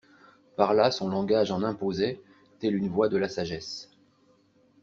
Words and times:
Par 0.55 0.73
là 0.73 0.89
son 0.89 1.09
langage 1.09 1.51
en 1.51 1.61
imposait, 1.61 2.19
telle 2.57 2.75
une 2.75 2.89
voix 2.89 3.07
de 3.07 3.17
la 3.17 3.29
sagesse. 3.29 3.91